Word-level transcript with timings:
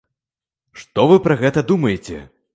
Што 0.83 1.05
вы 1.13 1.19
пра 1.29 1.39
гэта 1.45 1.67
думаеце? 1.75 2.17